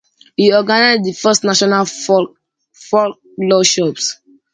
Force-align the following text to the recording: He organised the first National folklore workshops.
He 0.35 0.51
organised 0.51 1.03
the 1.03 1.11
first 1.11 1.43
National 1.43 1.85
folklore 1.85 3.17
workshops. 3.37 4.17